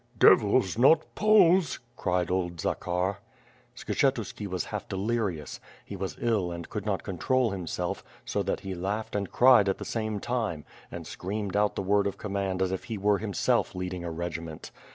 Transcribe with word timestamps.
"Devils! 0.17 0.79
not 0.79 1.13
Poles!" 1.13 1.79
cried 1.95 2.31
old 2.31 2.59
Zakhar. 2.59 3.19
Skshetuski 3.75 4.47
was 4.47 4.63
half 4.65 4.87
delirious; 4.89 5.59
he 5.85 5.95
was 5.95 6.17
ill 6.19 6.51
and 6.51 6.67
could 6.71 6.87
not 6.87 7.03
con 7.03 7.19
trol 7.19 7.51
himself, 7.51 8.03
so 8.25 8.41
that 8.41 8.61
he 8.61 8.73
laughed 8.73 9.15
and 9.15 9.31
cried 9.31 9.69
at 9.69 9.77
the 9.77 9.85
same 9.85 10.19
time, 10.19 10.65
and 10.89 11.05
screamed 11.05 11.55
out 11.55 11.75
the 11.75 11.83
word 11.83 12.07
of 12.07 12.17
command 12.17 12.63
as 12.63 12.71
if 12.71 12.85
he 12.85 12.97
were 12.97 13.19
himsejf 13.19 13.73
holding 13.73 14.03
a 14.03 14.09
regiment. 14.09 14.71